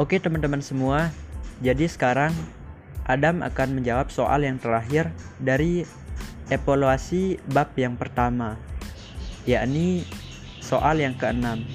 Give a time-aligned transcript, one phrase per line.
[0.00, 1.12] Oke teman-teman semua,
[1.60, 2.32] jadi sekarang
[3.04, 5.84] Adam akan menjawab soal yang terakhir dari
[6.48, 8.56] evaluasi bab yang pertama,
[9.44, 10.08] yakni
[10.64, 11.68] soal yang keenam.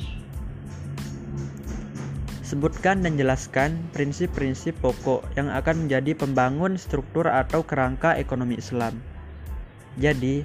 [2.41, 9.05] Sebutkan dan jelaskan prinsip-prinsip pokok yang akan menjadi pembangun struktur atau kerangka ekonomi Islam.
[10.01, 10.42] Jadi,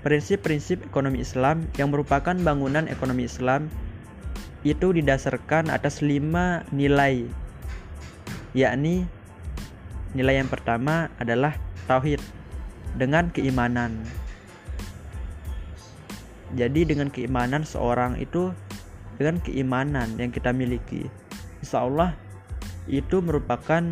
[0.00, 3.68] prinsip-prinsip ekonomi Islam yang merupakan bangunan ekonomi Islam
[4.66, 7.30] itu didasarkan atas lima nilai
[8.56, 9.06] yakni
[10.16, 11.54] nilai yang pertama adalah
[11.84, 12.20] tauhid
[12.96, 14.02] dengan keimanan.
[16.56, 18.56] Jadi dengan keimanan seorang itu
[19.20, 21.04] dengan keimanan yang kita miliki.
[21.60, 22.16] Insya Allah
[22.88, 23.84] itu merupakan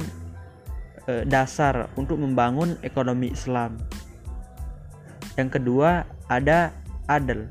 [1.05, 3.77] e, dasar untuk membangun ekonomi Islam.
[5.37, 6.73] Yang kedua ada
[7.13, 7.45] adil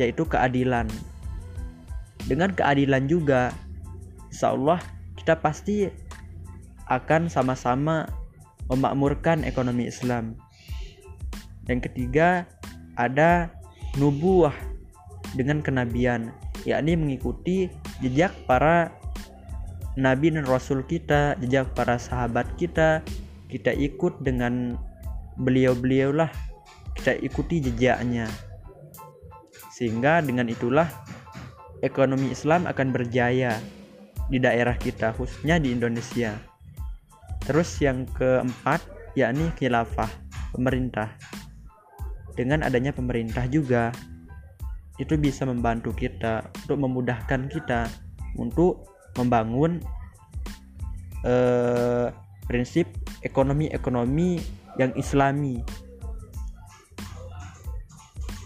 [0.00, 0.88] yaitu keadilan
[2.26, 3.50] dengan keadilan juga.
[4.32, 4.80] Insya Allah
[5.18, 5.86] kita pasti
[6.88, 8.08] akan sama-sama
[8.68, 10.36] memakmurkan ekonomi Islam.
[11.70, 12.44] Yang ketiga
[12.98, 13.52] ada
[13.96, 14.54] nubuah
[15.32, 17.70] dengan kenabian yakni mengikuti
[18.04, 18.92] jejak para
[19.98, 23.02] nabi dan rasul kita jejak para sahabat kita.
[23.52, 24.80] Kita ikut dengan
[25.36, 26.32] beliau-beliau lah
[26.96, 28.24] kita ikuti jejaknya.
[29.76, 30.88] Sehingga dengan itulah
[31.82, 33.58] ekonomi Islam akan berjaya
[34.30, 36.38] di daerah kita khususnya di Indonesia.
[37.42, 38.80] Terus yang keempat
[39.18, 40.08] yakni khilafah
[40.54, 41.10] pemerintah.
[42.32, 43.92] Dengan adanya pemerintah juga
[44.96, 47.90] itu bisa membantu kita untuk memudahkan kita
[48.38, 49.82] untuk membangun
[51.26, 52.08] eh,
[52.48, 52.88] prinsip
[53.20, 54.40] ekonomi-ekonomi
[54.80, 55.60] yang islami.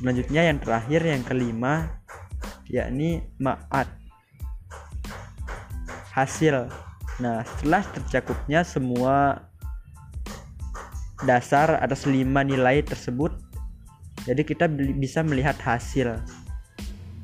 [0.03, 2.05] Selanjutnya yang terakhir yang kelima
[2.70, 3.89] yakni ma'at.
[6.12, 6.69] Hasil.
[7.21, 9.47] Nah setelah tercakupnya semua
[11.25, 13.32] dasar atas lima nilai tersebut
[14.26, 14.66] jadi kita
[14.99, 16.19] bisa melihat hasil.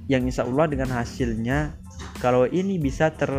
[0.07, 1.75] Yang insya Allah dengan hasilnya
[2.23, 3.31] kalau ini bisa ter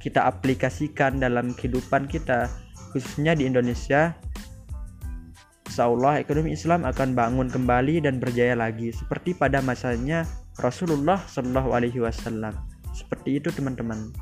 [0.00, 2.48] kita aplikasikan dalam kehidupan kita
[2.94, 4.16] khususnya di Indonesia
[5.70, 8.90] Insya Allah ekonomi Islam akan bangun kembali dan berjaya lagi.
[8.90, 10.26] Seperti pada masanya
[10.60, 12.52] Rasulullah Shallallahu Alaihi Wasallam.
[12.92, 14.12] Seperti itu teman-teman.